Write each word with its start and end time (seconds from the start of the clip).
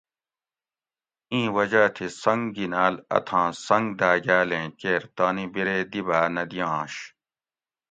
ایں 1.33 1.47
وجاۤ 1.55 1.89
تھی 1.95 2.07
سنگ 2.23 2.43
گینال 2.55 2.93
اتھاں 3.17 3.47
سنگ 3.67 3.87
داۤگاۤلیں 3.99 4.67
کیر 4.79 5.01
تانی 5.15 5.45
بیرے 5.53 5.77
دی 5.91 6.01
بھا 6.07 6.19
نہ 6.35 6.43
دیاںش 6.51 6.93